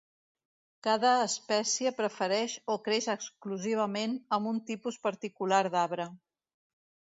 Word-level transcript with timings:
Cada 0.85 1.11
espècie 1.25 1.91
prefereix 1.99 2.55
o 2.77 2.79
creix 2.89 3.09
exclusivament 3.15 4.17
amb 4.39 4.53
un 4.55 4.65
tipus 4.73 5.01
particular 5.07 5.63
d'arbre. 5.79 6.11